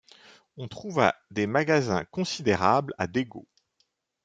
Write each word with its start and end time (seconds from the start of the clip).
On 0.57 0.67
trouva 0.67 1.13
des 1.29 1.45
magasins 1.45 2.05
considérables 2.05 2.95
à 2.97 3.05
Dego. 3.05 3.47